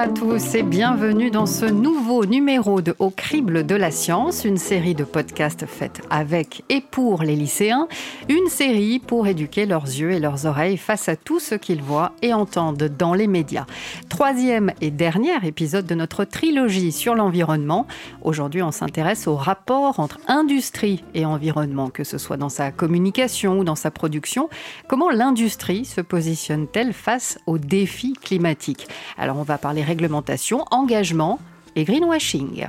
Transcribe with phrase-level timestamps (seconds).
[0.00, 4.56] à tous et bienvenue dans ce nouveau numéro de Au crible de la science, une
[4.56, 7.86] série de podcasts faite avec et pour les lycéens,
[8.30, 12.12] une série pour éduquer leurs yeux et leurs oreilles face à tout ce qu'ils voient
[12.22, 13.66] et entendent dans les médias.
[14.08, 17.86] Troisième et dernier épisode de notre trilogie sur l'environnement.
[18.22, 23.58] Aujourd'hui, on s'intéresse au rapport entre industrie et environnement, que ce soit dans sa communication
[23.58, 24.48] ou dans sa production.
[24.88, 28.88] Comment l'industrie se positionne-t-elle face aux défis climatiques?
[29.18, 31.40] Alors on va parler réglementation, engagement
[31.74, 32.68] et greenwashing.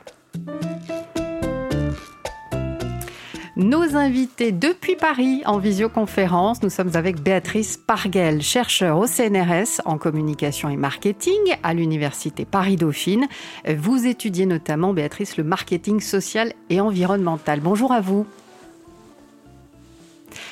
[3.57, 9.99] Nos invités depuis Paris en visioconférence, nous sommes avec Béatrice Parguel, chercheur au CNRS en
[9.99, 13.27] communication et marketing à l'Université Paris-Dauphine.
[13.67, 17.59] Vous étudiez notamment, Béatrice, le marketing social et environnemental.
[17.59, 18.25] Bonjour à vous.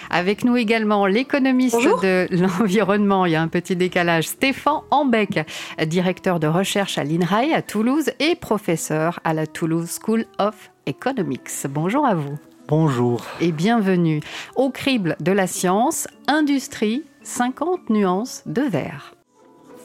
[0.10, 2.28] Avec nous également l'économiste de
[2.60, 5.40] l'environnement, il y a un petit décalage, Stéphane Ambec,
[5.86, 11.50] directeur de recherche à l'INRAE à Toulouse et professeur à la Toulouse School of Economics.
[11.70, 12.38] Bonjour à vous.
[12.68, 13.22] Bonjour.
[13.42, 14.22] Et bienvenue
[14.56, 19.16] au crible de la science, industrie, 50 nuances de vert.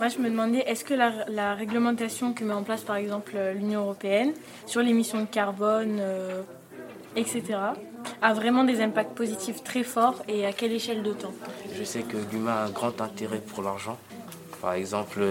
[0.01, 3.83] Moi, je me demandais, est-ce que la, réglementation que met en place, par exemple, l'Union
[3.83, 4.33] européenne
[4.67, 6.43] sur l'émission de carbone, euh,
[7.17, 7.43] etc.,
[8.21, 11.33] a vraiment des impacts positifs très forts et à quelle échelle de temps?
[11.75, 13.99] Je sais que l'humain a un grand intérêt pour l'argent.
[14.61, 15.23] Par exemple,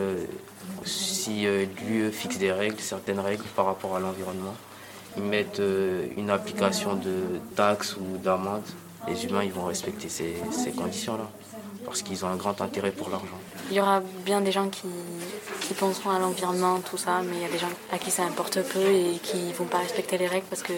[0.85, 4.55] si euh, l'UE fixe des règles, certaines règles par rapport à l'environnement,
[5.17, 8.63] ils mettent euh, une application de taxes ou d'amendes,
[9.07, 11.29] les humains ils vont respecter ces, ces conditions-là
[11.85, 13.39] parce qu'ils ont un grand intérêt pour l'argent.
[13.69, 14.87] Il y aura bien des gens qui,
[15.79, 18.61] penseront à l'environnement, tout ça, mais il y a des gens à qui ça importe
[18.61, 20.73] peu et qui ne vont pas respecter les règles parce que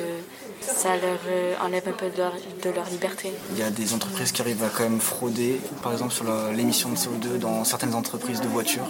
[0.61, 3.33] ça leur euh, enlève un peu de leur, de leur, liberté.
[3.51, 6.89] Il y a des entreprises qui arrivent à quand même frauder, par exemple sur l'émission
[6.89, 8.89] de CO2 dans certaines entreprises de voitures,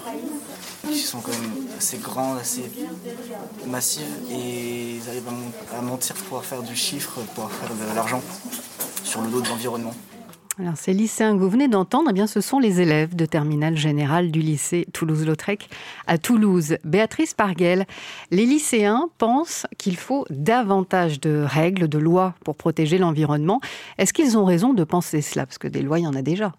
[0.87, 2.71] qui sont quand même assez grandes, assez
[3.65, 5.30] massives, et ils arrivent
[5.75, 8.21] à mentir pour pouvoir faire du chiffre, pour pouvoir faire de l'argent
[9.03, 9.93] sur le dos de l'environnement.
[10.58, 13.76] Alors, ces lycéens que vous venez d'entendre, eh bien, ce sont les élèves de terminale
[13.76, 15.70] générale du lycée Toulouse-Lautrec
[16.08, 16.77] à Toulouse.
[16.86, 17.86] Béatrice Parguel,
[18.32, 23.60] les lycéens pensent qu'il faut davantage de règles, de lois pour protéger l'environnement.
[23.98, 25.45] Est-ce qu'ils ont raison de penser cela?
[25.45, 26.54] Parce que des lois, il y en a déjà.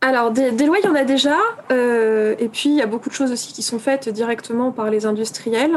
[0.00, 1.38] Alors, des, lois, il y en a déjà.
[1.72, 4.90] Euh, et puis, il y a beaucoup de choses aussi qui sont faites directement par
[4.90, 5.76] les industriels.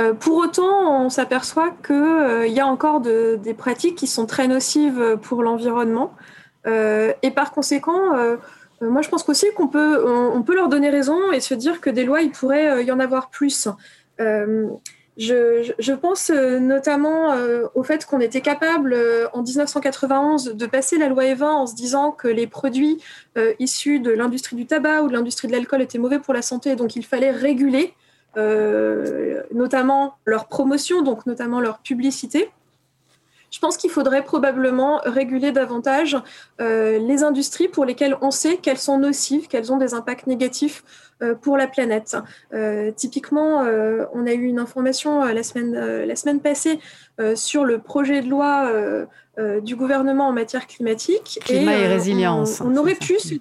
[0.00, 4.48] Euh, pour autant, on s'aperçoit qu'il euh, y a encore des pratiques qui sont très
[4.48, 6.14] nocives pour l'environnement.
[6.66, 8.36] Euh, et par conséquent, euh,
[8.82, 11.80] euh, moi je pense aussi qu'on peut, on, peut leur donner raison et se dire
[11.80, 13.68] que des lois, il pourrait y en avoir plus.
[14.18, 17.34] Je, pense notamment
[17.74, 18.96] au fait qu'on était capable
[19.32, 23.02] en 1991 de passer la loi E20 en se disant que les produits
[23.58, 26.76] issus de l'industrie du tabac ou de l'industrie de l'alcool étaient mauvais pour la santé,
[26.76, 27.94] donc il fallait réguler
[29.52, 32.52] notamment leur promotion, donc notamment leur publicité.
[33.50, 36.16] Je pense qu'il faudrait probablement réguler davantage
[36.60, 40.84] euh, les industries pour lesquelles on sait qu'elles sont nocives, qu'elles ont des impacts négatifs
[41.22, 42.16] euh, pour la planète.
[42.52, 43.64] Euh, typiquement,
[44.12, 45.72] on a eu une information la, semaine,
[46.04, 46.78] la semaine passée
[47.34, 48.70] sur le projet de loi
[49.62, 51.40] du gouvernement en matière climatique.
[51.44, 52.60] Climat et, résilience.
[52.60, 53.34] On, aurait pu se,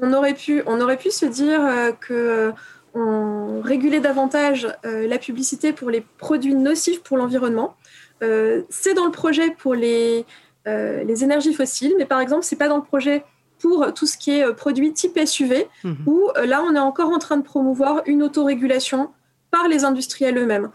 [0.00, 1.60] on, aurait pu, on aurait pu se dire
[2.00, 2.52] que
[2.94, 7.74] on régulait davantage la publicité pour les produits nocifs pour l'environnement.
[8.22, 10.24] Euh, c'est dans le projet pour les,
[10.68, 13.24] euh, les énergies fossiles, mais par exemple, c'est pas dans le projet
[13.58, 15.96] pour tout ce qui est euh, produit type SUV, mhm.
[16.06, 19.10] où là, on est encore en train de promouvoir une autorégulation
[19.50, 20.70] par les industriels eux-mêmes.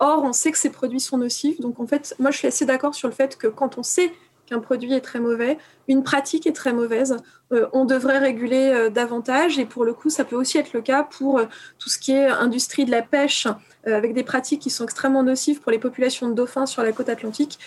[0.00, 2.64] or, on sait que ces produits sont nocifs, donc en fait, moi, je suis assez
[2.64, 4.10] d'accord sur le fait que quand on sait
[4.46, 7.18] qu'un produit est très mauvais, une pratique est très mauvaise,
[7.50, 9.58] on devrait réguler davantage.
[9.58, 11.42] Et pour le coup, ça peut aussi être le cas pour
[11.78, 13.48] tout ce qui est industrie de la pêche,
[13.86, 17.08] avec des pratiques qui sont extrêmement nocives pour les populations de dauphins sur la côte
[17.08, 17.58] atlantique.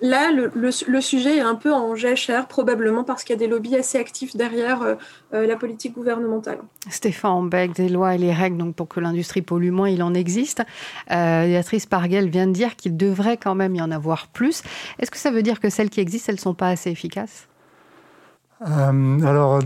[0.00, 3.74] Là, le, sujet est un peu en jachère, probablement parce qu'il y a des lobbies
[3.74, 4.94] assez actifs derrière euh,
[5.34, 6.58] euh, la politique gouvernementale.
[6.88, 10.14] Stéphane Beck, des lois et les règles donc pour que l'industrie pollue moins, il en
[10.14, 10.62] existe.
[11.08, 14.62] Béatrice Parguel vient de dire qu'il devrait quand même y en avoir plus.
[15.00, 17.48] Est-ce que ça veut dire que celles qui existent, elles ne sont pas assez efficaces?
[18.60, 19.60] Alors,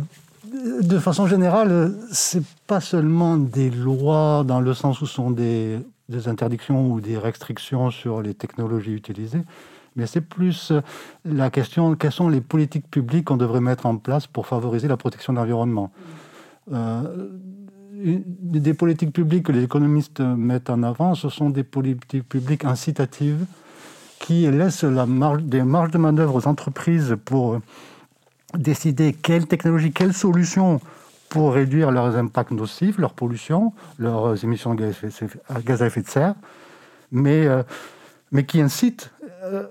[0.54, 5.78] de façon générale, c'est pas seulement des lois dans le sens où ce sont des
[6.08, 9.42] des interdictions ou des restrictions sur les technologies utilisées,
[9.96, 10.72] mais c'est plus
[11.24, 14.96] la question quelles sont les politiques publiques qu'on devrait mettre en place pour favoriser la
[14.96, 15.90] protection de l'environnement?
[16.72, 17.28] Euh,
[17.92, 23.44] des politiques publiques que les économistes mettent en avant, ce sont des politiques publiques incitatives
[24.18, 27.60] qui laissent des marges de manœuvre aux entreprises pour
[28.56, 30.80] décider quelle technologie, quelle solution
[31.32, 34.84] pour réduire leurs impacts nocifs, leur pollution, leurs émissions de
[35.64, 36.34] gaz à effet de serre,
[37.10, 37.62] mais, euh,
[38.32, 39.10] mais qui, incite,
[39.42, 39.66] euh,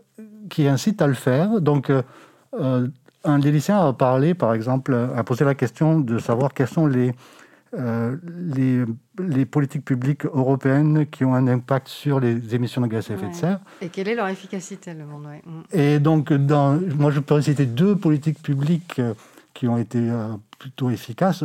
[0.50, 1.62] qui incite à le faire.
[1.62, 2.88] Donc, euh,
[3.24, 6.88] un des lycéens a parlé, par exemple, a posé la question de savoir quelles sont
[6.88, 7.14] les,
[7.78, 8.84] les,
[9.20, 13.30] les, politiques publiques européennes qui ont un impact sur les émissions de gaz à effet
[13.30, 13.60] de serre.
[13.82, 15.78] Et quelle est leur efficacité, le monde mm.
[15.78, 19.00] Et donc, dans, moi, je pourrais citer deux politiques publiques
[19.54, 20.10] qui ont été
[20.62, 21.44] plutôt efficace.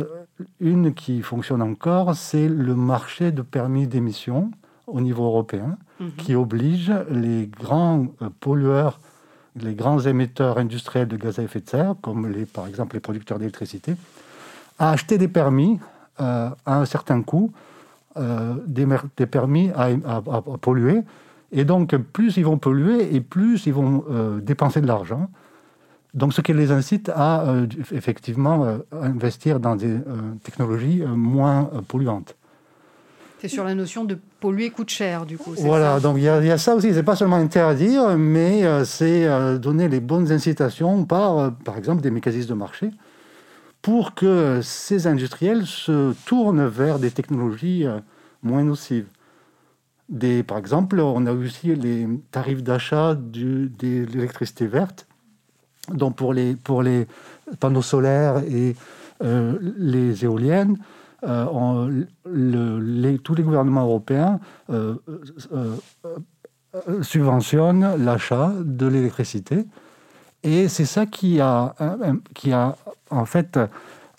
[0.59, 4.51] Une qui fonctionne encore, c'est le marché de permis d'émission
[4.85, 6.11] au niveau européen, mhm.
[6.17, 8.99] qui oblige les grands euh, pollueurs,
[9.59, 12.99] les grands émetteurs industriels de gaz à effet de serre, comme les, par exemple les
[12.99, 13.95] producteurs d'électricité,
[14.77, 15.79] à acheter des permis
[16.21, 17.51] euh, à un certain coût,
[18.17, 18.85] euh, des,
[19.17, 21.01] des, permis à, à, polluer.
[21.51, 24.03] Et donc, plus ils vont polluer et plus ils vont
[24.41, 25.29] dépenser de l'argent.
[26.17, 31.69] Donc, ce qui les incite à euh, effectivement euh, investir dans des euh, technologies moins
[31.87, 32.35] polluantes.
[33.39, 35.53] C'est sur la notion de polluer coûte cher, du coup.
[35.57, 36.91] Voilà, donc il y, a ça aussi.
[36.91, 39.27] C'est pas seulement interdire, mais c'est
[39.59, 42.89] donner les bonnes incitations par, par exemple, des mécanismes de marché
[43.83, 47.85] pour que ces industriels se tournent vers des technologies
[48.41, 49.05] moins nocives.
[50.09, 55.05] Des, par exemple, on a aussi les tarifs d'achat de l'électricité verte
[55.93, 57.07] donc pour les,
[57.59, 58.75] panneaux solaires et
[59.23, 60.77] euh, les éoliennes,
[61.23, 62.03] euh,
[63.23, 64.39] tous les gouvernements européens
[64.69, 64.95] euh,
[67.01, 69.65] subventionnent l'achat de l'électricité.
[70.43, 71.73] Et c'est ça qui a,
[72.35, 72.75] qui a
[73.09, 73.59] en fait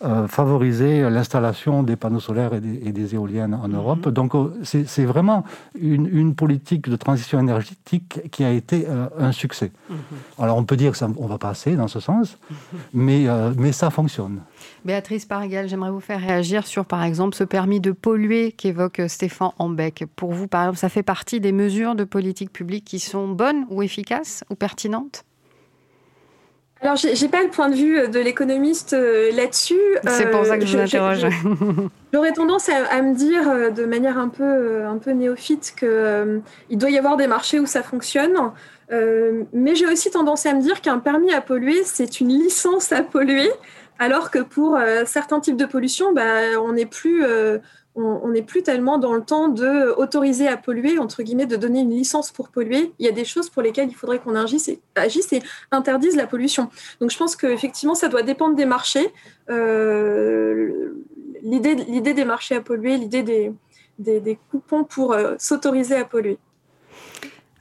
[0.01, 3.75] euh, favoriser l'installation des panneaux solaires et des, éoliennes en mhm.
[3.75, 4.09] Europe.
[4.09, 5.43] Donc euh, c'est vraiment
[5.75, 9.73] une, politique de transition énergétique qui a été euh, un succès.
[9.91, 9.97] Mhm.
[10.39, 12.79] Alors on peut dire qu'on va passer dans ce sens, mhm.
[12.95, 14.41] mais, mais ça fonctionne.
[14.85, 19.51] Béatrice Paragal, j'aimerais vous faire réagir sur, par exemple, ce permis de polluer qu'évoque Stéphane
[19.59, 20.05] Ambec.
[20.15, 23.67] Pour vous, par exemple, ça fait partie des mesures de politique publique qui sont bonnes
[23.69, 25.25] ou efficaces ou pertinentes?
[26.81, 29.81] Alors, j'ai pas le point de vue de l'économiste euh, là-dessus.
[30.07, 31.27] C'est pour ça que je vous interroge.
[32.13, 36.41] J'aurais tendance à, me dire euh, de manière un peu, euh, un peu néophyte qu'il
[36.71, 38.37] il doit y avoir des marchés où ça fonctionne.
[39.53, 43.03] mais j'ai aussi tendance à me dire qu'un permis à polluer, c'est une licence à
[43.03, 43.51] polluer,
[43.99, 47.25] alors que pour certains types de pollution, bah, on n'est plus
[47.99, 51.81] on n'est plus tellement dans le temps de autoriser à polluer, entre guillemets, de donner
[51.81, 52.93] une licence pour polluer.
[52.99, 56.71] Il y a des choses pour lesquelles il faudrait qu'on agisse et, interdise la pollution.
[57.01, 59.13] Donc je pense qu'effectivement, ça doit dépendre des marchés.
[59.51, 60.93] Euh,
[61.43, 63.53] l'idée, des marchés à polluer, l'idée
[63.99, 66.39] des, coupons pour euh, s'autoriser à polluer.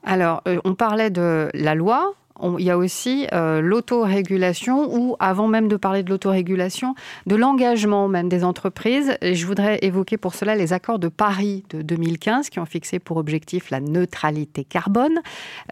[0.04, 2.14] Alors, euh, on parlait de la loi,
[2.60, 6.96] il y a aussi euh, l'autorégulation ou, avant même de parler de l'autorégulation,
[7.26, 9.18] de l'engagement même des entreprises.
[9.22, 13.00] Et je voudrais évoquer pour cela les accords de Paris de 2015 qui ont fixé
[13.00, 15.20] pour objectif la neutralité carbone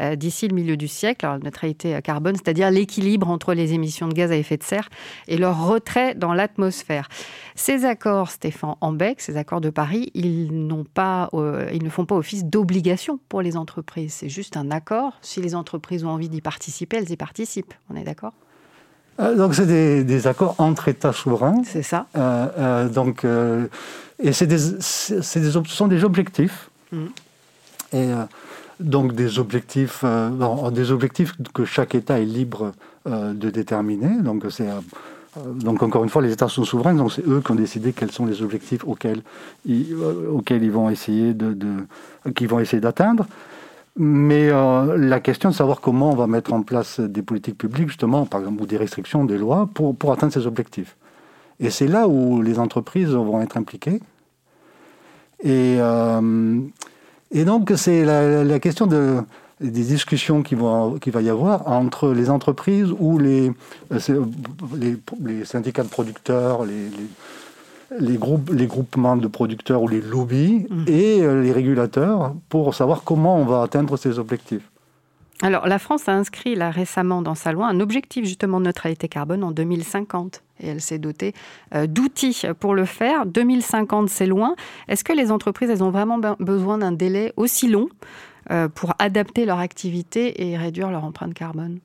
[0.01, 1.25] euh, d'ici le milieu du siècle.
[1.25, 4.89] Alors, la neutralité carbone, c'est-à-dire l'équilibre entre les émissions de gaz à effet de serre
[5.27, 7.09] et leur retrait dans l'atmosphère.
[7.55, 12.15] Ces accords, Stéphane Ambec, ces accords de Paris, ils, pas, euh, ils ne font pas
[12.15, 14.13] office d'obligation pour les entreprises.
[14.13, 15.13] C'est juste un accord.
[15.21, 17.73] Si les entreprises ont envie d'y participer, elles y participent.
[17.89, 18.33] On est d'accord?
[19.19, 21.61] Euh, donc c'est des, accords entre États souverains.
[21.65, 22.07] C'est ça.
[22.17, 23.25] Euh, euh, donc
[24.19, 26.69] et c'est des, c'est des, ce sont des objectifs.
[26.91, 27.05] Mm.
[27.93, 28.09] Et
[28.81, 32.73] donc des objectifs, des objectifs que chaque État est libre
[33.05, 34.21] de déterminer.
[34.21, 34.67] Donc c'est
[35.55, 38.11] donc encore une fois, les États sont souverains, donc c'est eux qui ont décidé quels
[38.11, 39.21] sont les objectifs auxquels
[39.65, 39.95] ils,
[40.49, 41.55] ils vont essayer de
[42.35, 43.25] qu'ils vont essayer d'atteindre.
[43.97, 47.87] Mais euh, la question de savoir comment on va mettre en place des politiques publiques,
[47.87, 50.97] justement, par exemple, ou des restrictions, des lois, pour, pour atteindre ces objectifs.
[51.61, 54.01] Et c'est là où les entreprises vont être impliquées.
[55.41, 56.59] Et, euh,
[57.31, 59.21] et donc, c'est la, question de,
[59.61, 63.51] des discussions qui, vont, qui va y avoir entre les entreprises ou les,
[63.91, 64.25] euh,
[64.75, 66.89] les, les syndicats de producteurs, les
[67.99, 70.83] les, groupes, les groupements de producteurs ou les lobbies mmh.
[70.87, 74.69] et euh, les régulateurs pour savoir comment on va atteindre ces objectifs.
[75.41, 79.07] Alors, la France a inscrit là récemment dans sa loi un objectif justement de neutralité
[79.07, 81.33] carbone en 2050 et elle s'est dotée
[81.73, 83.25] euh, d'outils pour le faire.
[83.25, 84.55] 2050, c'est loin.
[84.87, 87.89] Est-ce que les entreprises, elles ont vraiment besoin d'un délai aussi long
[88.51, 91.79] euh, pour adapter leur activité et réduire leur empreinte carbone?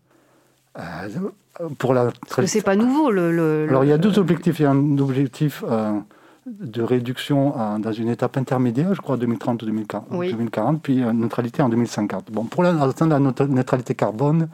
[1.78, 2.10] Pour la
[2.46, 3.10] c'est pas nouveau.
[3.10, 4.60] Le, Alors il y a deux objectifs.
[4.60, 5.98] Il y a un objectif euh,
[6.46, 11.68] de réduction dans une étape intermédiaire, je crois 2030 ou 2040, puis une neutralité en
[11.68, 12.30] 2050.
[12.30, 14.48] Bon, pour atteindre la neutralité carbone,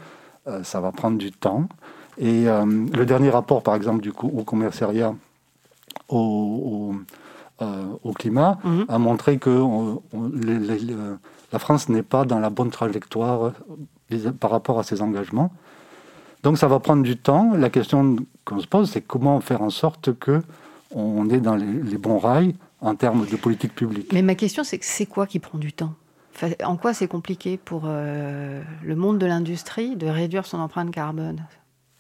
[0.49, 1.68] euh, ça va prendre du temps.
[2.18, 5.14] Et euh, le dernier rapport, par exemple, du au commissariat
[6.08, 6.94] au,
[8.14, 8.85] climat mhm.
[8.88, 9.62] a montré que
[11.52, 13.52] la France n'est pas dans la bonne trajectoire
[14.40, 15.50] par rapport à ses engagements.
[16.42, 17.54] Donc ça va prendre du temps.
[17.54, 20.42] La question qu'on se pose, c'est comment faire en sorte que
[20.92, 24.12] on est dans les, bons rails en termes de politique publique.
[24.12, 25.94] Mais ma question, c'est c'est quoi qui prend du temps?
[26.64, 31.42] En quoi c'est compliqué pour euh, le monde de l'industrie de réduire son empreinte carbone?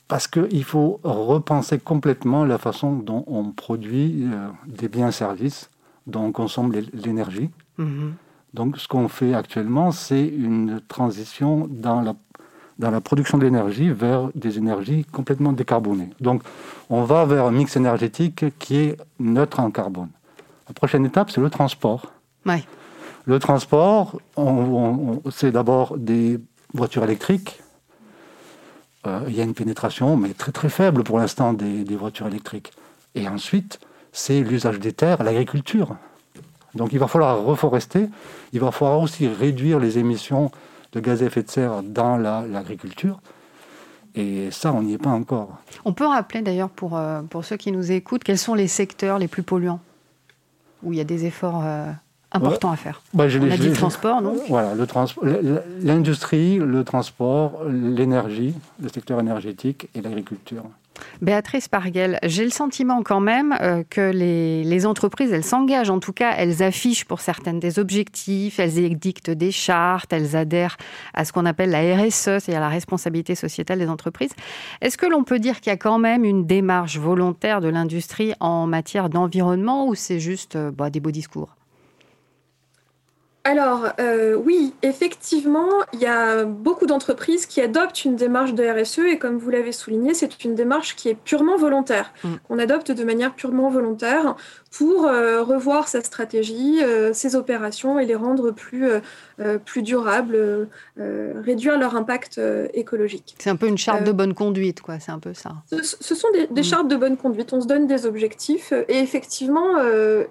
[0.08, 5.70] Parce qu'il faut repenser complètement la façon dont on produit euh, des biens et services,
[6.06, 7.50] dont on consomme l'énergie.
[7.78, 8.14] Mhm.
[8.54, 12.14] Donc ce qu'on fait actuellement, c'est une transition dans la
[12.78, 16.10] dans la production d'énergie vers des énergies complètement décarbonées.
[16.20, 16.42] Donc,
[16.90, 20.10] on va vers un mix énergétique qui est neutre en carbone.
[20.68, 22.12] La prochaine étape, c'est le transport.
[23.24, 24.20] Le transport,
[25.30, 26.38] c'est d'abord des
[26.74, 27.60] voitures électriques.
[29.06, 32.72] Euh, il y a une pénétration, mais très très faible pour l'instant, des, voitures électriques.
[33.14, 33.78] Et ensuite,
[34.12, 35.96] c'est l'usage des terres, l'agriculture.
[36.74, 38.08] Donc il va falloir reforester,
[38.52, 40.50] il va falloir aussi réduire les émissions
[40.92, 43.20] de gaz à effet de serre dans l'agriculture.
[44.14, 45.58] et ça, on n'y est pas encore.
[45.84, 49.18] On peut rappeler d'ailleurs pour, euh, pour ceux qui nous écoutent, quels sont les secteurs
[49.18, 49.80] les plus polluants?
[50.82, 51.90] Où il y a des efforts euh,
[52.32, 53.02] importants à faire.
[53.14, 54.74] Bah, je, On a dit le transport, non Voilà,
[55.82, 60.64] l'industrie, le transport, l'énergie, le secteur énergétique et l'agriculture.
[61.22, 66.12] Béatrice Parguel, j'ai le sentiment quand même euh, que les, entreprises, elles s'engagent, en tout
[66.12, 70.76] cas, elles affichent pour certaines des objectifs, elles édictent des chartes, elles adhèrent
[71.14, 74.32] à ce qu'on appelle la RSE, c'est-à-dire la responsabilité sociétale des entreprises.
[74.80, 78.34] Est-ce que l'on peut dire qu'il y a quand même une démarche volontaire de l'industrie
[78.40, 81.56] en matière d'environnement ou c'est juste euh, bah, des beaux discours?
[83.46, 88.98] Alors euh, oui, effectivement, il y a beaucoup d'entreprises qui adoptent une démarche de RSE
[88.98, 92.12] et comme vous l'avez souligné, c'est une démarche qui est purement volontaire.
[92.24, 92.28] Mm.
[92.50, 94.34] On adopte de manière purement volontaire
[94.76, 98.88] pour euh, revoir sa stratégie, euh, ses opérations et les rendre plus,
[99.64, 102.40] plus durables, réduire leur impact
[102.74, 103.36] écologique.
[103.38, 104.98] C'est un peu une charte de bonne conduite, quoi.
[104.98, 105.52] C'est un peu ça.
[105.70, 106.64] Ce, sont des, des, mm.
[106.64, 107.52] chartes de bonne conduite.
[107.52, 109.78] On se donne des objectifs et effectivement,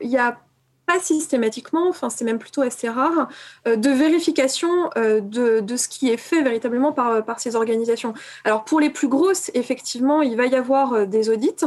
[0.01, 0.38] il y a
[0.86, 3.30] pas systématiquement, enfin c'est même plutôt assez rare,
[3.68, 8.13] euh, de vérification euh, de, ce qui est fait véritablement par, par ces organisations.
[8.44, 11.65] Alors pour les plus grosses, effectivement, il va y avoir euh, des audits.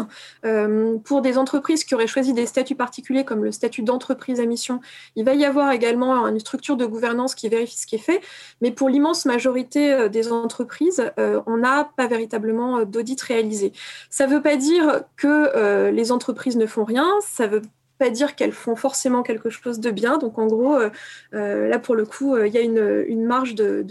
[1.04, 4.80] pour des entreprises qui auraient choisi des statuts particuliers comme le statut d'entreprise à mission,
[5.16, 8.20] il va y avoir également une structure de gouvernance qui vérifie ce qui est fait.
[8.60, 13.72] Mais pour l'immense majorité des entreprises, on n'a pas véritablement d'audit réalisé.
[14.10, 17.62] Ça ne veut pas dire que les entreprises ne font rien, ça veut
[17.98, 20.18] pas dire qu'elles font forcément quelque chose de bien.
[20.18, 20.90] Donc en gros, euh,
[21.34, 23.84] euh, là pour le coup, euh, il y a une, marge de,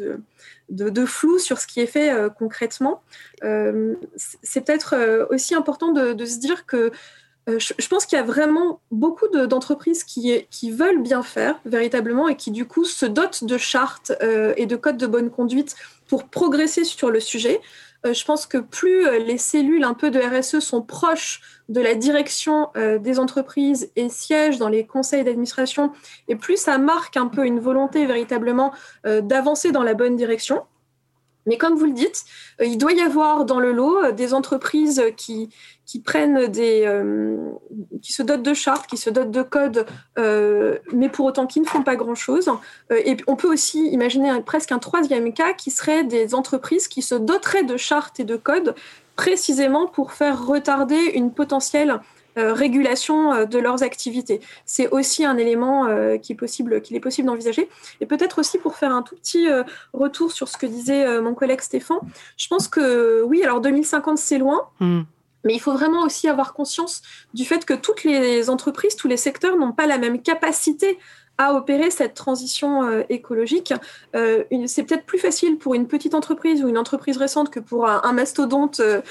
[0.70, 3.02] de, flou sur ce qui est fait concrètement.
[3.42, 6.92] c'est peut-être aussi important de, se dire que
[7.48, 12.36] je, pense qu'il y a vraiment beaucoup d'entreprises qui, qui, veulent bien faire véritablement et
[12.36, 15.76] qui du coup se dotent de chartes et de codes de bonne conduite
[16.08, 17.62] pour progresser sur le sujet.
[18.14, 22.70] Je pense que plus les cellules un peu de RSE sont proches de la direction
[22.78, 25.92] euh, des entreprises et siège dans les conseils d'administration,
[26.28, 28.74] et plus ça marque un peu une volonté véritablement
[29.06, 30.64] euh, d'avancer dans la bonne direction.
[31.48, 32.24] Mais comme vous le dites,
[32.62, 35.50] euh, il doit y avoir dans le lot des entreprises qui,
[36.06, 36.88] prennent des,
[38.02, 39.86] qui se dotent de chartes, qui se dotent de codes,
[40.18, 42.50] mais pour autant qui ne font pas grand-chose.
[42.92, 47.16] et on peut aussi imaginer presque un troisième cas qui serait des entreprises qui se
[47.16, 48.76] doteraient de chartes et de codes,
[49.18, 51.98] précisément pour faire retarder une potentielle euh,
[52.38, 54.42] régulation euh, de leurs activités.
[54.66, 57.70] C'est aussi un élément euh, qui est possible, qu'il est possible d'envisager.
[58.02, 59.48] Et peut-être aussi pour faire un tout petit
[59.94, 61.98] retour sur ce que disait mon collègue Stéphane,
[62.38, 64.68] je pense que oui, alors 2050 c'est loin.
[64.80, 65.02] Hmm.
[65.44, 67.02] Mais il faut vraiment aussi avoir conscience
[67.34, 70.98] du fait que toutes les entreprises, tous les secteurs n'ont pas la même capacité
[71.38, 73.74] à opérer cette transition euh, écologique.
[74.16, 77.88] Euh, c'est peut-être plus facile pour une petite entreprise ou une entreprise récente que pour
[77.88, 79.02] un, mastodonte euh,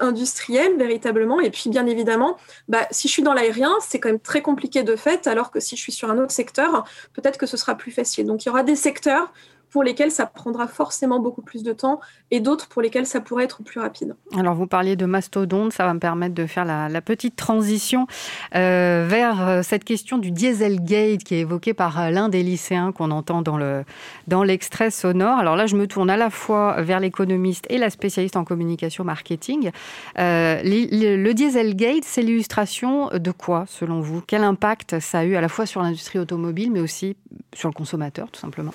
[0.00, 1.40] industriel, véritablement.
[1.40, 2.36] Et puis, bien évidemment,
[2.68, 5.60] bah, si je suis dans l'aérien, c'est quand même très compliqué de fait, alors que
[5.60, 6.84] si je suis sur un autre secteur,
[7.14, 8.26] peut-être que ce sera plus facile.
[8.26, 9.32] Donc, il y aura des secteurs
[9.70, 12.00] pour lesquels ça prendra forcément beaucoup plus de temps
[12.30, 14.14] et d'autres pour lesquels ça pourrait être plus rapide.
[14.36, 18.06] Alors vous parliez de mastodonte, ça va me permettre de faire la, petite transition
[18.54, 22.92] euh, vers euh, cette question du Dieselgate qui est évoquée par euh, l'un des lycéens
[22.92, 23.84] qu'on entend dans, le,
[24.28, 25.38] dans l'extrait sonore.
[25.38, 29.02] Alors là, je me tourne à la fois vers l'économiste et la spécialiste en communication
[29.04, 29.70] marketing.
[30.16, 34.22] le, le Dieselgate, c'est l'illustration de quoi, selon vous?
[34.26, 37.16] Quel impact ça a eu à la fois sur l'industrie automobile, mais aussi
[37.54, 38.72] sur le consommateur, tout simplement?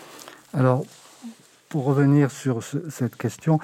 [0.56, 0.84] Alors,
[1.70, 3.60] pour revenir sur cette question,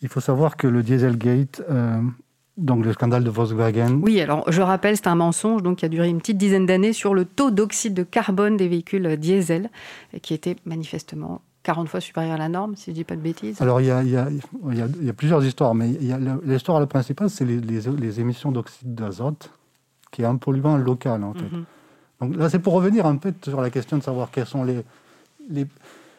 [0.00, 2.00] il faut savoir que le Dieselgate euh,
[2.56, 4.00] donc le scandale de Volkswagen.
[4.02, 6.92] Oui, alors je rappelle, c'est un mensonge donc, qui a duré une petite dizaine d'années
[6.92, 9.70] sur le taux d'oxyde de carbone des véhicules diesel,
[10.20, 13.20] qui était manifestement 40 fois supérieur à la norme, si je ne dis pas de
[13.20, 13.60] bêtises.
[13.62, 15.96] Alors il y a, il y a, il y a plusieurs histoires, mais
[16.44, 19.50] l'histoire la principale, c'est les, les, émissions d'oxyde d'azote,
[20.10, 21.40] qui est un polluant local en fait.
[21.40, 21.64] Mhm.
[22.20, 24.84] Donc là, c'est pour revenir un peu sur la question de savoir quels sont les,
[25.48, 25.66] les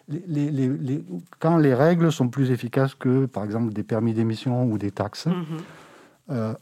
[0.10, 1.04] les, les,
[1.40, 5.28] quand les règles sont plus efficaces que, par exemple, des permis d'émission ou des taxes,
[5.28, 5.46] mhm.
[6.32, 6.54] euh,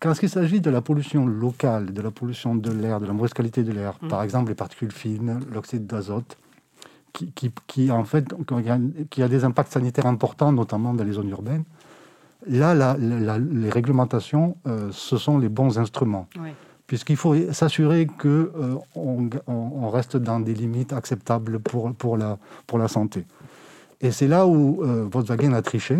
[0.00, 3.34] quand il s'agit de la pollution locale, de la pollution de l'air, de la mauvaise
[3.34, 4.08] qualité de l'air, mhm.
[4.08, 6.38] par exemple les particules fines, l'oxyde d'azote,
[7.12, 8.32] qui, qui, qui, en fait,
[9.10, 11.64] qui a des impacts sanitaires importants, notamment dans les zones urbaines,
[12.46, 16.28] là, la, les réglementations, euh, ce sont les bons instruments.
[16.40, 16.50] Oui
[16.90, 22.78] puisqu'il faut s'assurer qu'on euh, on, reste dans des limites acceptables pour, pour, la, pour
[22.78, 23.26] la santé.
[24.00, 25.98] Et c'est là où euh, Volkswagen a triché,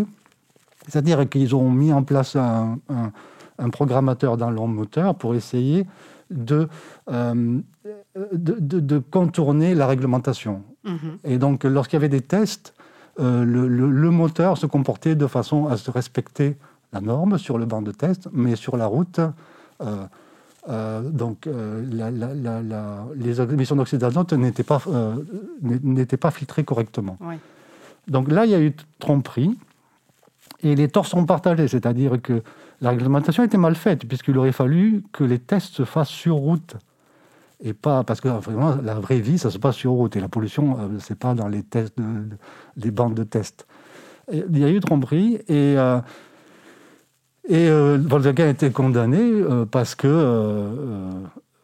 [0.88, 5.86] c'est-à-dire qu'ils ont mis en place un, un, programmateur dans leur moteur pour essayer
[6.28, 6.66] de,
[7.08, 7.60] euh,
[8.32, 10.64] de, de, contourner la réglementation.
[10.84, 11.18] Mm-hmm.
[11.22, 12.74] Et donc, lorsqu'il y avait des tests,
[13.16, 16.56] le, le, moteur se comportait de façon à se respecter
[16.92, 19.20] la norme sur le banc de test, mais sur la route,
[19.82, 20.06] euh,
[20.68, 21.82] donc, euh,
[23.16, 25.16] les émissions d'oxyde d'azote n'étaient pas, euh,
[26.20, 27.18] pas filtrées correctement.
[28.08, 29.56] Donc là, il y a eu tromperie
[30.62, 32.42] et les torts sont partagés, c'est-à-dire que
[32.80, 36.76] la réglementation était mal faite, puisqu'il aurait fallu que les tests se fassent sur route.
[37.62, 40.28] Et pas parce que vraiment la vraie vie, ça se passe sur route et la
[40.28, 41.94] pollution, c'est pas dans les tests,
[42.76, 43.66] les bandes de tests.
[44.32, 45.76] il y a eu tromperie et
[47.50, 51.10] et euh, Volkswagen a été condamné euh, parce que, euh,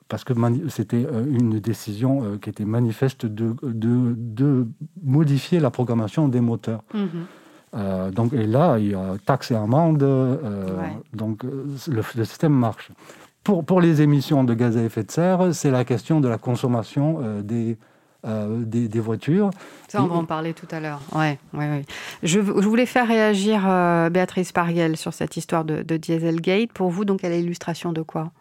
[0.08, 0.32] parce que
[0.68, 4.66] c'était une décision qui était manifeste de, de,
[5.02, 6.82] modifier la programmation des moteurs.
[6.92, 8.12] Mhm.
[8.12, 10.04] donc, et là, il y a taxe et amende,
[11.12, 12.90] donc le, le, système marche.
[13.42, 16.38] Pour, pour les émissions de gaz à effet de serre, c'est la question de la
[16.38, 17.76] consommation des,
[18.24, 19.50] euh, des, voitures.
[19.88, 21.00] Ça, on va en parler tout à l'heure.
[21.12, 21.84] Ouais, ouais, ouais.
[22.22, 26.72] Je, je, voulais faire réagir euh, Béatrice Pariel sur cette histoire de, Dieselgate.
[26.72, 28.32] Pour vous, donc, elle est l'illustration de quoi?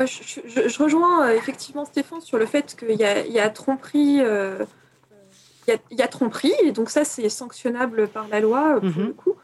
[0.00, 4.20] Euh, je, rejoins effectivement Stéphane sur le fait qu'il y, y, a tromperie.
[5.68, 9.06] il, y a, tromperie, et donc ça, c'est sanctionnable par la loi, pour mhm.
[9.06, 9.34] le coup.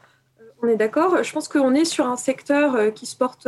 [0.61, 1.23] On est d'accord.
[1.23, 3.47] Je pense qu'on est sur un secteur qui se porte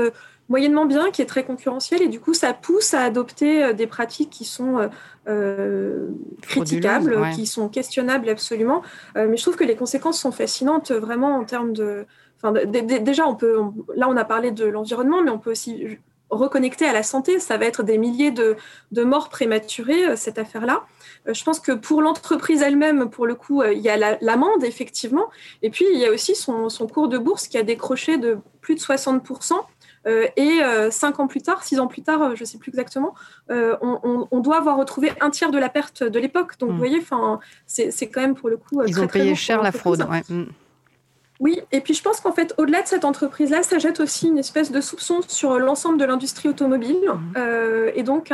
[0.51, 3.87] moyennement bien, qui est très concurrentiel, et du coup, ça pousse à adopter euh, des
[3.87, 4.87] pratiques qui sont euh,
[5.29, 6.07] euh,
[6.41, 8.81] critiquables, qui sont questionnables absolument.
[9.15, 12.05] mais je trouve que les conséquences sont fascinantes, vraiment en termes de.
[12.37, 13.59] Enfin, déjà, on peut.
[13.95, 15.99] là, on a parlé de l'environnement, mais on peut aussi
[16.31, 17.39] reconnecter à la santé.
[17.39, 18.55] Ça va être des milliers de,
[18.91, 20.83] de morts prématurées, cette affaire-là.
[21.27, 25.29] Je pense que pour l'entreprise elle-même, pour le coup, il y a l'amende, effectivement.
[25.61, 28.39] Et puis, il y a aussi son, son, cours de bourse qui a décroché de
[28.59, 29.53] plus de 60%.
[30.07, 32.69] Euh, et euh, cinq ans plus tard, six ans plus tard, je ne sais plus
[32.69, 33.13] exactement,
[33.49, 36.57] euh, on, doit avoir retrouvé un tiers de la perte de l'époque.
[36.59, 36.79] Donc, vous hmm.
[36.79, 37.01] voyez,
[37.67, 38.81] c'est quand même pour le coup.
[38.87, 40.05] Ils ont payé cher la fraude.
[40.09, 40.23] Ouais.
[40.29, 40.45] Hmm.
[41.41, 44.37] Oui, et puis je pense qu'en fait, au-delà de cette entreprise-là, ça jette aussi une
[44.37, 47.01] espèce de soupçon sur l'ensemble de l'industrie automobile.
[47.03, 47.33] Mhm.
[47.35, 48.31] Euh, et donc,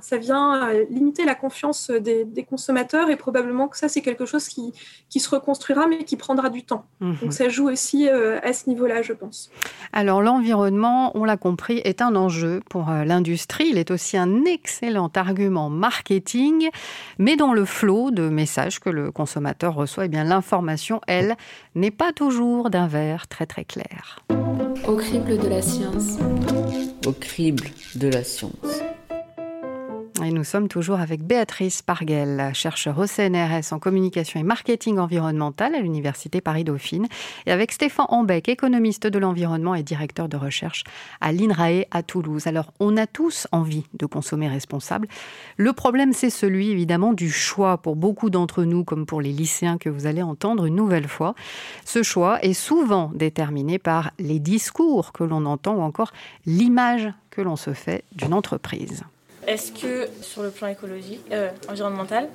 [0.00, 3.10] ça vient limiter la confiance des, consommateurs.
[3.10, 4.72] Et probablement que ça, c'est quelque chose qui,
[5.10, 6.86] qui, se reconstruira, mais qui prendra du temps.
[7.00, 7.16] Mhm.
[7.20, 9.50] Donc, ça joue aussi euh, à ce niveau-là, je pense.
[9.92, 13.68] Alors, l'environnement, on l'a compris, est un enjeu pour euh, l'industrie.
[13.68, 16.70] Il est aussi un excellent argument marketing.
[17.18, 21.36] Mais dans le flot de messages que le consommateur reçoit, eh bien, l'information, elle,
[21.74, 24.20] n'est pas toujours d'un vert très très clair.
[24.86, 26.18] Au crible de la science.
[27.04, 27.64] Au crible
[27.96, 28.80] de la science.
[30.24, 35.76] Et nous sommes toujours avec Béatrice Parguel, chercheure au CNRS en communication et marketing environnemental
[35.76, 37.06] à l'Université Paris-Dauphine,
[37.46, 40.82] et avec Stéphane Ambec, économiste de l'environnement et directeur de recherche
[41.20, 42.48] à l'INRAE à Toulouse.
[42.48, 45.06] Alors, on a tous envie de consommer responsable.
[45.56, 49.78] Le problème, c'est celui, évidemment, du choix pour beaucoup d'entre nous, comme pour les lycéens
[49.78, 51.36] que vous allez entendre une nouvelle fois.
[51.84, 56.12] Ce choix est souvent déterminé par les discours que l'on entend ou encore
[56.44, 59.04] l'image que l'on se fait d'une entreprise.
[59.48, 62.28] Est-ce que sur le plan écologique, euh, environnemental,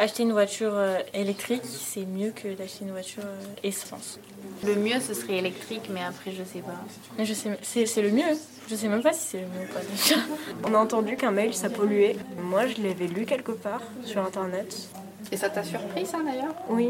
[0.00, 4.18] acheter une voiture euh, électrique, c'est mieux que d'acheter une voiture euh, essence?
[4.64, 6.74] Le mieux, ce serait électrique, mais après, je sais pas.
[7.16, 8.36] Mais je sais, c'est, le mieux.
[8.68, 10.16] Je sais même pas si c'est le mieux ou pas déjà.
[10.64, 12.16] On a entendu qu'un mail, ça polluait.
[12.36, 14.88] Moi, je l'avais lu quelque part sur Internet.
[15.30, 16.54] Et ça t'a surpris, ça, d'ailleurs?
[16.68, 16.88] Oui.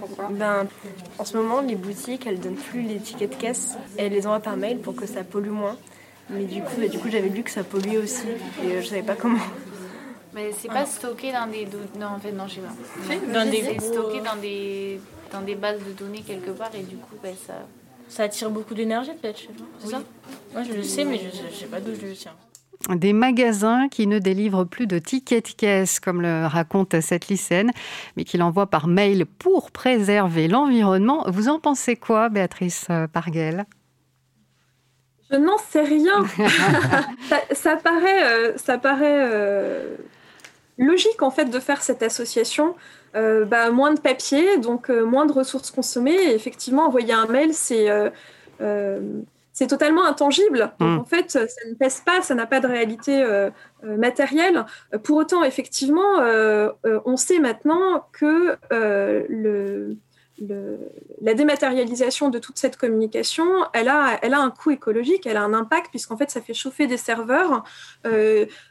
[0.00, 0.28] Pourquoi?
[0.32, 0.66] Ben,
[1.20, 3.76] En ce moment, les boutiques, elles donnent plus les tickets de caisse.
[3.96, 5.76] Elles les envoient par mail pour que ça pollue moins.
[6.30, 8.26] Mais du coup, du coup j'avais lu que ça polluait aussi
[8.62, 9.38] et euh, je savais pas comment.
[10.34, 13.32] Mais c'est pas stocké dans des non en fait non je sais pas.
[13.32, 15.00] Dans des c'est stocké dans des
[15.32, 17.54] dans des bases de données quelque part et du coup ben, ça
[18.08, 19.42] Ça attire beaucoup d'énergie, peut-être,
[19.78, 20.02] c'est ça
[20.52, 22.32] Moi, je le sais, mais je ne sais pas d'où je le tiens.
[22.94, 27.70] Des magasins qui ne délivrent plus de tickets de caisse, comme le raconte cette lycéenne,
[28.16, 31.24] mais qui l'envoient par mail pour préserver l'environnement.
[31.28, 33.64] Vous en pensez quoi, Béatrice Parguel?
[35.30, 36.24] Je n'en sais rien.
[37.52, 39.96] ça, paraît, euh, ça paraît euh,
[40.78, 42.74] logique, en fait, de faire cette association.
[43.16, 46.14] Euh, bah, moins de papier, donc moins de ressources consommées.
[46.14, 47.88] Et effectivement, envoyer un mail, c'est
[49.54, 50.72] c'est totalement intangible.
[50.80, 50.98] Donc, mm.
[50.98, 53.50] en fait, ça ne pèse pas, ça n'a pas de réalité euh,
[53.82, 54.66] matérielle.
[55.04, 59.96] Pour autant, effectivement, euh, on sait maintenant que le,
[60.38, 65.42] la dématérialisation de toute cette communication, elle a, elle a un coût écologique, elle a
[65.42, 67.64] un impact, puisqu'en fait, ça fait chauffer des serveurs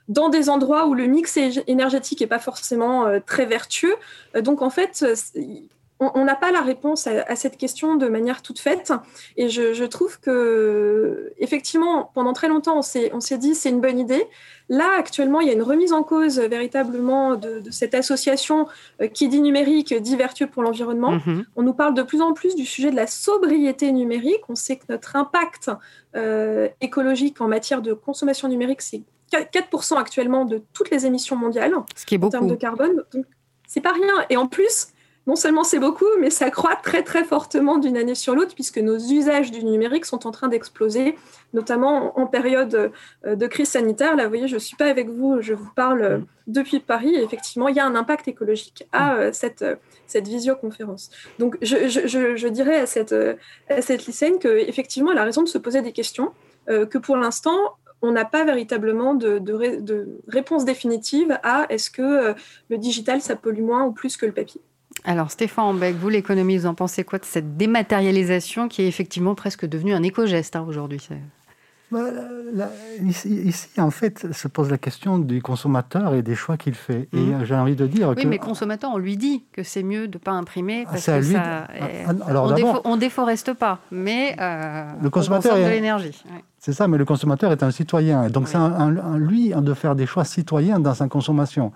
[0.08, 3.96] dans des endroits où le mix énergétique n'est pas forcément très vertueux.
[4.42, 5.06] Donc, en fait,
[6.16, 8.94] on n'a pas la réponse à, cette question de manière toute faite.
[9.38, 14.26] Et je, trouve que, effectivement, pendant très longtemps, on s'est dit c'est une bonne idée.
[14.70, 18.68] Là, actuellement, il y a une remise en cause véritablement de, cette association
[19.02, 21.18] euh, qui dit numérique, dit vertueux pour l'environnement.
[21.18, 21.46] Mm-hmm.
[21.58, 24.42] On nous parle de plus en plus du sujet de la sobriété numérique.
[24.48, 25.70] On sait que notre impact
[26.16, 31.74] euh, écologique en matière de consommation numérique, c'est 4% actuellement de toutes les émissions mondiales
[31.96, 32.36] Ce qui est beaucoup.
[32.36, 33.04] en termes de carbone.
[33.14, 33.26] Donc,
[33.68, 34.26] c'est pas rien.
[34.30, 34.88] Et en plus,
[35.26, 38.78] non seulement c'est beaucoup, mais ça croît très très fortement d'une année sur l'autre, puisque
[38.78, 41.16] nos usages du numérique sont en train d'exploser,
[41.54, 42.92] notamment en période
[43.26, 44.16] euh, de crise sanitaire.
[44.16, 47.16] Là, vous voyez, je ne suis pas avec vous, je vous parle euh, depuis Paris,
[47.16, 49.64] et effectivement, il y a un impact écologique à euh, cette,
[50.08, 51.10] cette visioconférence.
[51.40, 53.16] Donc, je, dirais à cette,
[53.70, 56.34] à cette lycéenne qu'effectivement, elle a raison de se poser des questions,
[56.68, 57.58] que pour l'instant,
[58.02, 62.34] on n'a pas véritablement de, de, réponse définitive à est-ce que
[62.70, 64.62] le digital, ça pollue moins ou plus que le papier.
[65.06, 69.36] Alors Stéphane Beck, vous l'économie, vous en pensez quoi de cette dématérialisation qui est effectivement
[69.36, 71.10] presque devenue un éco-geste hein, aujourd'hui
[71.94, 72.70] bah,
[73.06, 77.08] ici, en fait, se pose la question du consommateur et des choix qu'il fait.
[77.14, 77.46] Et mmh.
[77.46, 78.28] j'ai envie de dire oui, que...
[78.28, 81.22] mais consommateur, on lui dit que c'est mieux de ne pas imprimer ah, parce que
[81.22, 81.68] ça...
[81.70, 86.24] Ah, alors, on, déforeste pas, mais euh, le consommateur on de l'énergie.
[86.58, 88.30] C'est ça, mais le consommateur est un citoyen.
[88.30, 91.72] Donc c'est un, lui de faire des choix citoyens dans sa consommation.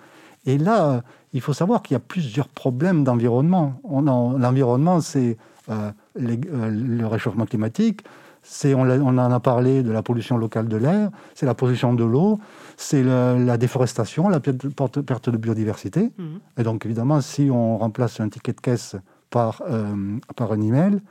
[0.47, 3.79] Et là, il faut savoir qu'il y a plusieurs problèmes d'environnement.
[3.83, 5.37] L'environnement, c'est
[5.69, 8.01] euh, euh, le réchauffement climatique,
[8.41, 12.05] c'est, on, en a parlé de la pollution locale de l'air, c'est la pollution de
[12.05, 12.39] l'eau,
[12.77, 16.13] c'est la déforestation, la perte de biodiversité.
[16.17, 16.39] Mhm.
[16.57, 18.95] Et donc, évidemment, si on remplace un ticket de caisse
[19.29, 21.01] par, euh, par un email,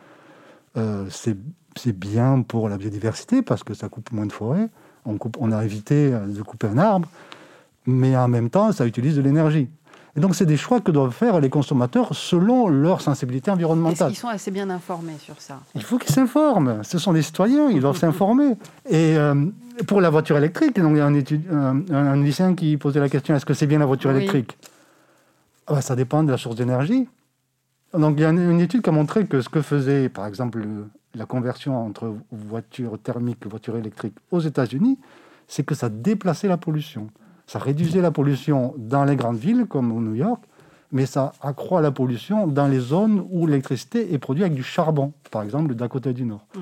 [1.11, 1.37] c'est,
[1.95, 4.69] bien pour la biodiversité parce que ça coupe moins de forêt.
[5.05, 7.09] On, on a évité de couper un arbre,
[7.87, 9.69] mais en même temps, ça utilise de l'énergie.
[10.17, 14.13] Et donc, c'est des choix que doivent faire les consommateurs selon leur sensibilité environnementale.
[14.13, 15.61] Ils sont assez bien informés sur ça?
[15.75, 16.83] Il faut qu'ils s'informent.
[16.83, 18.57] Ce sont des citoyens, ils doivent s'informer.
[18.89, 19.35] Et euh,
[19.87, 23.11] pour la voiture électrique, donc il y a un, étude, un, lycéen qui posait la
[23.11, 24.57] question est-ce que c'est bien la voiture électrique?
[25.67, 27.07] Ah bah, Ça dépend de la source d'énergie.
[27.93, 30.65] Donc, il y a une, étude qui a montré que ce que faisait, par exemple,
[31.15, 34.99] la conversion entre voiture thermique et voiture électrique aux États-Unis,
[35.47, 37.09] c'est que ça déplaçait la pollution.
[37.47, 40.43] Ça réduisait la pollution dans les grandes villes comme New York,
[40.93, 45.13] mais ça accroît la pollution dans les zones où l'électricité est produite avec du charbon,
[45.31, 46.45] par exemple le Dakota du Nord.
[46.55, 46.61] Mm.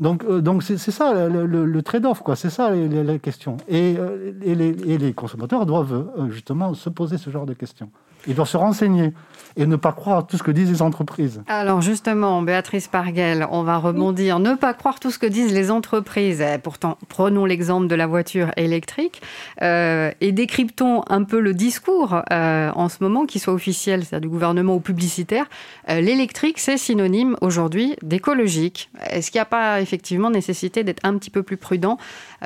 [0.00, 2.34] Donc, euh, donc c'est, ça le, trade-off, quoi.
[2.34, 3.56] C'est ça la question.
[3.68, 7.54] Et, euh, et, les, et, les, consommateurs doivent euh, justement se poser ce genre de
[7.54, 7.90] questions.
[8.26, 9.12] Ils doivent se renseigner
[9.56, 11.42] et ne pas croire tout ce que disent les entreprises.
[11.46, 14.38] Alors justement, Béatrice Parguel, on va rebondir.
[14.38, 16.40] Ne pas croire tout ce que disent les entreprises.
[16.40, 19.20] Eh, pourtant, prenons l'exemple de la voiture électrique
[19.60, 24.28] euh, et décryptons un peu le discours euh, en ce moment, qui soit officiel, c'est-à-dire
[24.28, 25.46] du gouvernement ou publicitaire.
[25.88, 28.90] Euh, l'électrique, c'est synonyme aujourd'hui d'écologique.
[29.10, 31.98] Est-ce qu'il n'y a pas effectivement nécessité d'être un petit peu plus prudent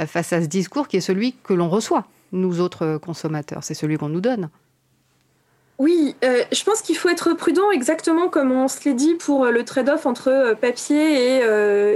[0.06, 3.62] face à ce discours qui est celui que l'on reçoit, nous autres consommateurs?
[3.62, 4.48] C'est celui qu'on nous donne.
[5.78, 9.44] Oui, euh, je pense qu'il faut être prudent, exactement comme on se l'est dit pour
[9.44, 11.40] euh, le trade-off entre euh, papier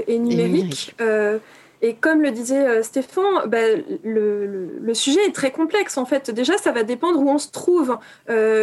[0.07, 0.95] et, numérique.
[1.83, 3.59] Et, comme le disait Stéphane, bah,
[4.05, 6.31] le, sujet est très complexe en fait.
[6.31, 7.99] Déjà, ça va dépendre où on se trouve.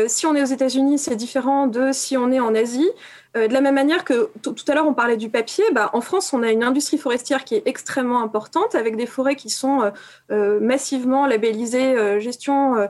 [0.08, 2.90] si on est aux États-Unis, c'est différent de si on est en Asie.
[3.38, 6.02] Euh, de la même manière que tout à l'heure on parlait du papier, bah, en
[6.02, 9.82] France on a une industrie forestière qui est extrêmement importante avec des forêts qui sont
[9.82, 9.90] euh,
[10.32, 12.88] euh, massivement labellisées gestion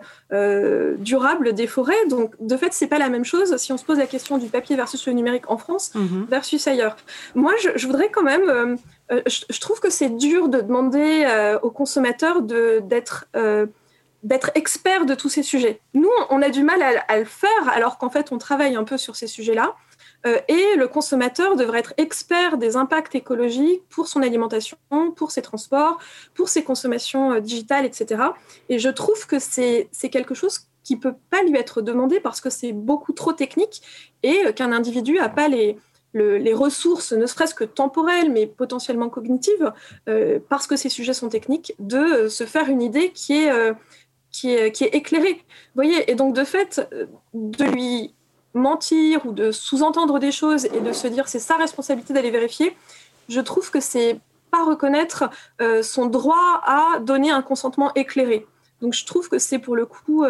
[0.99, 2.05] durable des forêts.
[2.09, 4.47] Donc de fait c'est pas la même chose si on se pose la question du
[4.47, 6.27] papier versus le numérique en France mhm.
[6.29, 6.95] versus ailleurs.
[7.35, 8.77] Moi je, voudrais quand même,
[9.09, 13.27] je, trouve que c'est dur de demander aux consommateurs d'être
[14.23, 15.79] d'être expert de tous ces sujets.
[15.93, 18.97] Nous, on a du mal à, le faire alors qu'en fait, on travaille un peu
[18.97, 19.75] sur ces sujets-là.
[20.25, 24.77] et le consommateur devrait être expert des impacts écologiques pour son alimentation,
[25.15, 25.99] pour ses transports,
[26.33, 28.21] pour ses consommations digitales, etc.
[28.69, 32.49] Et je trouve que c'est quelque chose qui peut pas lui être demandé parce que
[32.49, 33.81] c'est beaucoup trop technique
[34.23, 35.77] et qu'un individu n'a pas les,
[36.17, 39.73] les ressources, ne serait-ce que temporelles, mais potentiellement cognitives,
[40.07, 43.51] euh, parce que ces sujets sont techniques, de euh, se faire une idée qui est,
[43.51, 43.73] euh,
[44.31, 45.43] qui est, qui est éclairée.
[45.75, 46.87] Voyez Et donc, de fait,
[47.33, 48.13] de lui
[48.53, 52.75] mentir ou de sous-entendre des choses et de se dire c'est sa responsabilité d'aller vérifier,
[53.29, 55.29] je trouve que c'est pas reconnaître
[55.83, 58.47] son droit à donner un consentement éclairé.
[58.81, 60.25] Donc je trouve que c'est pour le coup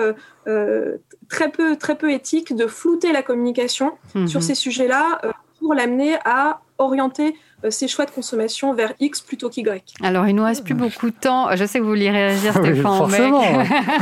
[1.30, 4.28] très, peu, très peu éthique de flouter la communication mhm.
[4.28, 5.22] sur ces sujets-là
[5.68, 9.66] pour l'amener à orienter euh, ses choix de consommation vers X plutôt qu'Y.
[10.02, 11.54] Alors, il nous reste plus beaucoup de temps.
[11.58, 12.74] Je sais que vous voulez réagir, Stéphane.
[12.74, 13.44] Oui, forcément.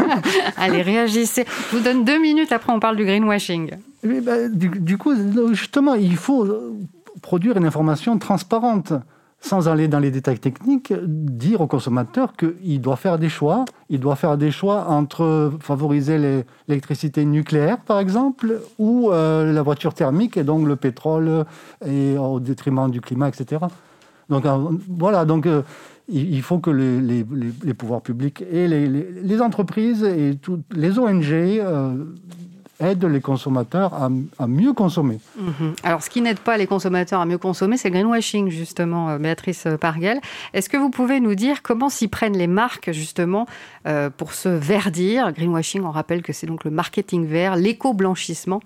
[0.57, 1.43] Allez, réagissez.
[1.71, 3.71] Je vous donne deux minutes, après on parle du greenwashing.
[4.03, 5.15] Bah, du, coup,
[5.53, 6.47] justement, il faut
[7.23, 8.93] produire une information transparente
[9.45, 13.65] sans aller dans les détails techniques, dire au consommateur qu'il doit faire des choix.
[13.89, 19.93] Il doit faire des choix entre favoriser l'électricité nucléaire, par exemple, ou euh, la voiture
[19.93, 21.45] thermique, et donc le pétrole,
[21.85, 23.61] et au détriment du climat, etc.
[24.29, 24.57] Donc euh,
[24.89, 25.61] voilà, donc euh,
[26.09, 27.23] il faut que les,
[27.75, 31.61] pouvoirs publics et les, entreprises et toutes les ONG
[32.79, 35.19] aide les consommateurs à, mieux consommer.
[35.37, 35.75] Mhm.
[35.83, 39.17] Alors, ce qui n'aide pas les consommateurs à mieux consommer, c'est le greenwashing, justement, euh,
[39.17, 40.19] Béatrice Parguel.
[40.53, 43.47] Est-ce que vous pouvez nous dire comment s'y prennent les marques, justement,
[43.87, 45.31] euh, pour se verdir?
[45.31, 48.61] Greenwashing, on rappelle que c'est donc le marketing vert, l'éco-blanchissement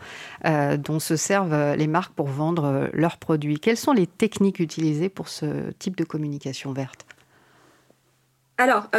[0.45, 3.59] euh, dont se servent les marques pour vendre leurs produits.
[3.59, 7.05] Quelles sont les techniques utilisées pour ce type de communication verte?
[8.57, 8.89] Alors,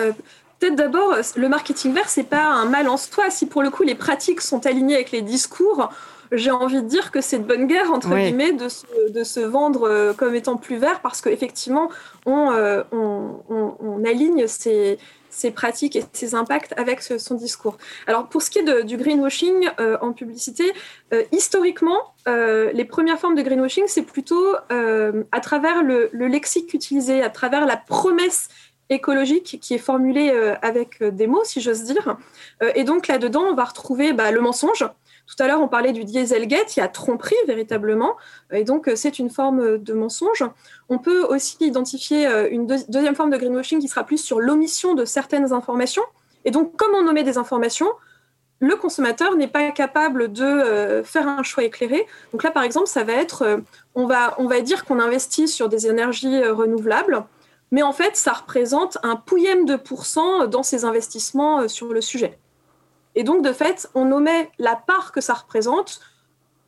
[0.60, 3.30] peut-être d'abord, le marketing vert, c'est pas un mal en soi.
[3.30, 5.90] Si pour le coup les pratiques sont alignées avec les discours,
[6.32, 9.40] j'ai envie de dire que c'est de bonne guerre, entre guillemets, de se, de se,
[9.40, 11.90] vendre euh, comme étant plus vert parce qu'effectivement,
[12.24, 17.78] on, euh, on, on, aligne ces, ces, pratiques et ces impacts avec son discours.
[18.06, 20.72] Alors, pour ce qui est du greenwashing euh, en publicité,
[21.32, 27.30] historiquement, les premières formes de greenwashing, c'est plutôt à travers le, le lexique utilisé, à
[27.30, 28.48] travers la promesse
[28.90, 32.16] écologique qui est formulé euh, avec euh, des mots, si j'ose dire.
[32.62, 34.84] Euh, et donc là-dedans, on va retrouver bah, le mensonge.
[35.26, 38.16] Tout à l'heure, on parlait du dieselgate, il y a tromperie véritablement,
[38.50, 40.44] et donc c'est une forme de mensonge.
[40.88, 45.04] On peut aussi identifier une deuxième forme de greenwashing qui sera plus sur l'omission de
[45.04, 46.02] certaines informations.
[46.44, 47.86] Et donc, comme on nommait des informations,
[48.58, 52.08] le consommateur n'est pas capable de faire un choix éclairé.
[52.32, 53.62] Donc là, par exemple, ça va être,
[53.94, 57.24] on, va, on va dire qu'on investit sur des énergies renouvelables
[57.70, 62.00] mais en fait, ça représente un pouillème de pourcent dans ses investissements euh, sur le
[62.00, 62.38] sujet.
[63.14, 66.00] Et donc, de fait, on omet la part que ça représente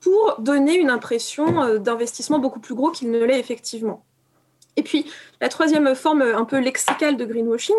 [0.00, 4.04] pour donner une impression euh, d'investissement beaucoup plus gros qu'il ne l'est effectivement.
[4.76, 5.10] Et puis,
[5.40, 7.76] la troisième forme un peu lexicale de greenwashing,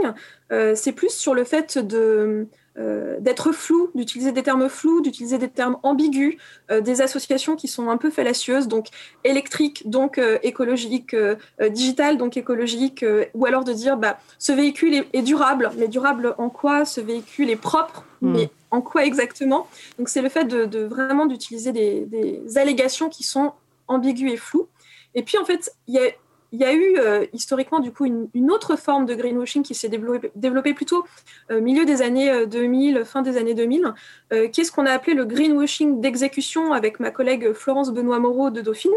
[0.52, 2.48] euh, c'est plus sur le fait de,
[2.80, 6.38] euh, d'être flou, d'utiliser des termes flous, d'utiliser des termes ambigus,
[6.72, 8.88] euh, des associations qui sont un peu fallacieuses, donc
[9.24, 11.16] électrique, donc euh, écologique,
[11.70, 13.06] digital, donc écologique,
[13.36, 16.84] ou alors de dire bah, ce véhicule est, durable, mais durable en quoi?
[16.84, 18.32] Ce véhicule est propre, hmm.
[18.32, 19.68] mais en quoi exactement?
[20.00, 23.54] Donc c'est le fait de, vraiment d'utiliser des, des allégations qui sont
[23.88, 24.68] ambiguës et floues.
[25.16, 26.10] Et puis en fait, il y a
[26.54, 29.90] il y a eu euh, historiquement du coup une, autre forme de greenwashing qui s'est
[29.90, 31.04] développée, plutôt
[31.50, 33.92] euh, milieu des années 2000, euh, fin des années 2000,
[34.52, 38.52] qui est ce qu'on a appelé le greenwashing d'exécution avec ma collègue Florence Benoît Moreau
[38.52, 38.92] de Dauphine,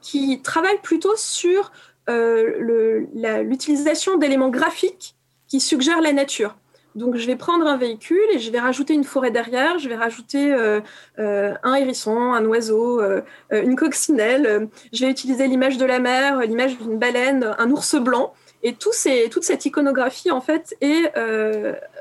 [0.00, 1.70] qui travaille plutôt sur
[2.08, 5.14] l'utilisation d'éléments graphiques
[5.46, 6.56] qui suggèrent la nature.
[6.94, 9.96] Donc, je vais prendre un véhicule et je vais rajouter une forêt derrière, je vais
[9.96, 10.80] rajouter euh,
[11.18, 14.68] euh, un hérisson, un oiseau, euh, une coccinelle.
[14.92, 18.34] Je vais utiliser l'image de la mer, l'image d'une baleine, un ours blanc.
[18.64, 18.90] Et tout
[19.30, 21.12] toute cette iconographie, en fait, est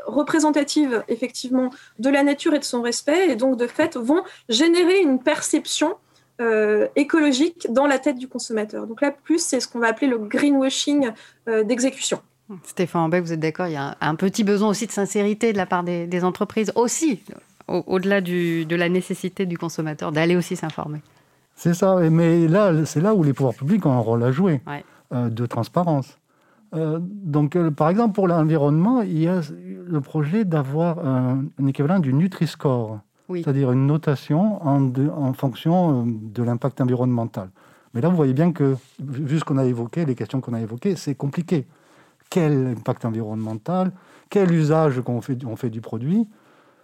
[0.05, 3.31] représentative, effectivement, de la nature et de son respect.
[3.31, 5.95] Et donc, de fait, vont générer une perception
[6.95, 8.85] écologique dans la tête du consommateur.
[8.85, 11.11] Donc là, plus, c'est ce qu'on va appeler le greenwashing
[11.47, 12.21] d'exécution.
[12.63, 15.57] Stéphane Beck, vous êtes d'accord Il y a un, petit besoin aussi de sincérité de
[15.57, 17.21] la part des, entreprises, aussi,
[17.67, 21.01] au-delà de la nécessité du consommateur d'aller aussi s'informer.
[21.55, 24.61] C'est ça, mais là, c'est là où les pouvoirs publics ont un rôle à jouer,
[25.13, 26.17] euh, de transparence.
[26.73, 29.41] Euh, donc, euh, par exemple, pour l'environnement, il y a
[29.85, 36.81] le projet d'avoir un, équivalent du Nutri-Score, c'est-à-dire une notation en, en fonction de l'impact
[36.81, 37.49] environnemental.
[37.93, 40.61] Mais là, vous voyez bien que, vu ce qu'on a évoqué, les questions qu'on a
[40.61, 41.67] évoquées, c'est compliqué
[42.31, 43.91] quel impact environnemental,
[44.29, 46.27] quel usage qu'on fait, on fait du produit.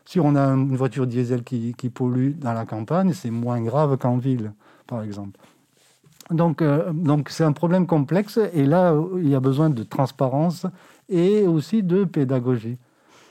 [0.06, 4.18] Si on a une voiture diesel qui, pollue dans la campagne, c'est moins grave qu'en
[4.18, 4.52] ville.
[4.86, 5.40] par exemple.
[6.30, 10.66] Donc, euh, donc c'est un problème complexe et là, il y a besoin de transparence
[11.10, 12.78] et aussi de pédagogie.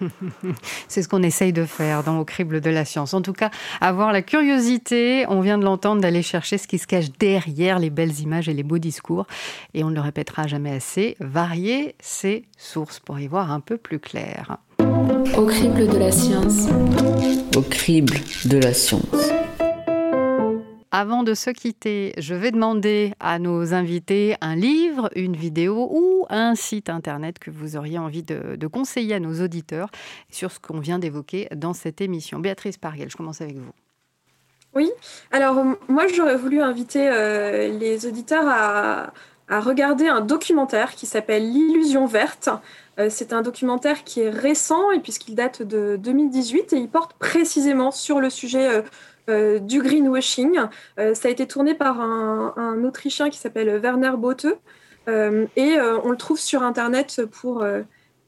[0.89, 3.15] C'est ce qu'on essaye de faire dans Au crible de la science.
[3.15, 6.87] En tout cas, avoir la curiosité, on vient de l'entendre, d'aller chercher ce qui se
[6.87, 9.27] cache derrière les belles images et les beaux discours.
[9.75, 13.77] Et on ne le répétera jamais assez, varier ses sources pour y voir un peu
[13.77, 14.59] plus clair.
[15.37, 16.69] Au crible de la science.
[17.57, 19.46] Au crible de la science.
[20.99, 26.25] Avant de se quitter, je vais demander à nos invités un livre, une vidéo ou
[26.31, 29.91] un site internet que vous auriez envie de, conseiller à nos auditeurs
[30.31, 32.39] sur ce qu'on vient d'évoquer dans cette émission.
[32.39, 33.73] Béatrice Pariel, je commence avec vous.
[34.75, 34.91] Oui,
[35.33, 39.13] alors moi j'aurais voulu inviter euh, les auditeurs à,
[39.51, 42.49] regarder un documentaire qui s'appelle L'illusion verte.
[42.99, 47.13] Euh, c'est un documentaire qui est récent et puisqu'il date de 2018 et il porte
[47.19, 48.83] précisément sur le sujet euh,
[49.29, 50.57] euh, du greenwashing.
[51.01, 54.47] Euh, ça a été tourné par un, Autrichien qui s'appelle Werner Bote.
[55.09, 57.65] Euh, et on le trouve sur Internet pour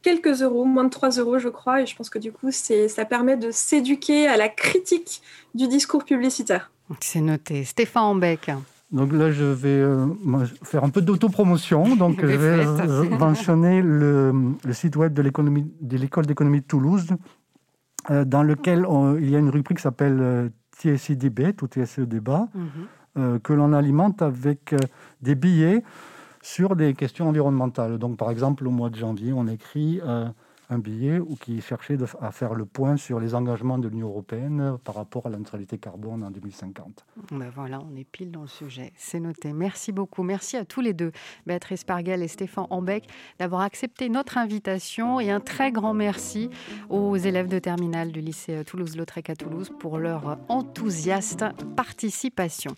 [0.03, 3.05] quelques euros, moins de 3 euros je crois, et je pense que du coup ça
[3.05, 5.23] permet de s'éduquer à la critique
[5.55, 6.71] du discours publicitaire.
[7.01, 7.65] C'est noté.
[7.65, 8.51] Stéphane Ambeck.
[8.91, 9.85] Donc là, je vais
[10.63, 11.95] faire un peu d'autopromotion.
[11.97, 14.33] Donc, je vais mentionner le,
[14.65, 15.23] le, site web de
[15.97, 17.09] l'école d'économie de Toulouse,
[18.09, 18.87] dans lequel
[19.21, 21.17] il y a une rubrique qui s'appelle TSI
[21.57, 22.69] tout TSE débat, mhm.
[23.19, 24.79] euh, que l'on alimente avec euh,
[25.23, 25.83] des billets
[26.43, 27.99] sur des questions environnementales.
[27.99, 30.29] Donc, par exemple, au mois de janvier, on écrit euh,
[30.71, 34.97] un billet qui cherchait à faire le point sur les engagements de l'Union européenne par
[34.97, 37.07] rapport à la neutralité carbone en 2050.
[37.33, 38.93] Ben voilà, on est pile dans le sujet.
[38.97, 39.53] C'est noté.
[39.53, 40.23] Merci beaucoup.
[40.23, 41.13] Merci à tous les deux,
[41.47, 46.51] Béatrice Pargel et Stéphane Ambec, d'avoir accepté notre invitation et un très grand merci
[46.91, 51.45] aux élèves de terminale du lycée Toulouse-Lautrec à Toulouse pour leur enthousiaste
[51.77, 52.73] participation.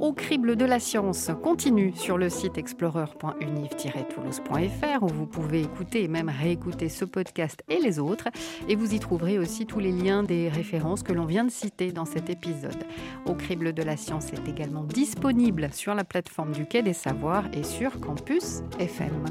[0.00, 6.08] Au crible de la science continue sur le site explorer.univ-toulouse.fr où vous pouvez écouter et
[6.08, 8.28] même réécouter ce podcast et les autres.
[8.68, 11.92] Et vous y trouverez aussi tous les liens des références que l'on vient de citer
[11.92, 12.84] dans cet épisode.
[13.26, 17.44] Au crible de la science est également disponible sur la plateforme du Quai des Savoirs
[17.52, 19.24] et sur Campus FM.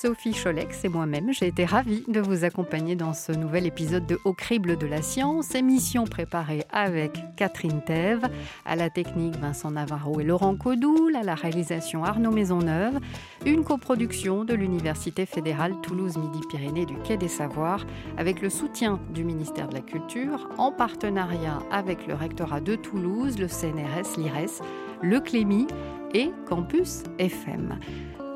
[0.00, 4.18] Sophie Cholex et moi-même, j'ai été ravie de vous accompagner dans ce nouvel épisode de
[4.24, 8.26] Au crible de la science, émission préparée avec Catherine Thève,
[8.64, 12.98] à la technique Vincent Navarro et Laurent Codoul, à la réalisation Arnaud Maisonneuve,
[13.44, 17.84] une coproduction de l'Université fédérale Toulouse-Midi-Pyrénées du Quai des Savoirs
[18.16, 23.38] avec le soutien du ministère de la Culture en partenariat avec le rectorat de Toulouse,
[23.38, 24.62] le CNRS, l'IRES,
[25.02, 25.66] le Clémy
[26.14, 27.78] et Campus FM.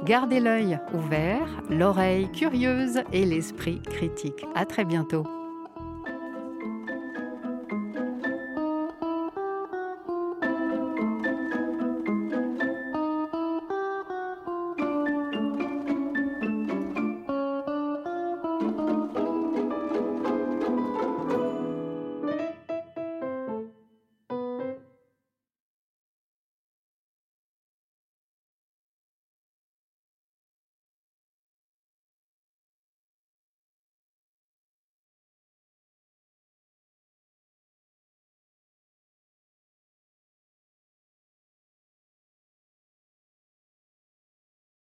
[0.05, 4.45] Gardez l'œil ouvert, l'oreille curieuse et l'esprit critique.
[4.55, 5.25] À très bientôt.